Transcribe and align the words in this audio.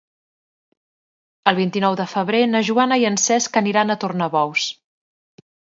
El 1.51 1.59
vint-i-nou 1.61 1.99
de 2.01 2.09
febrer 2.15 2.41
na 2.55 2.63
Joana 2.73 2.99
i 3.05 3.09
en 3.13 3.23
Cesc 3.29 3.63
aniran 3.65 3.97
a 3.97 4.01
Tornabous. 4.05 4.71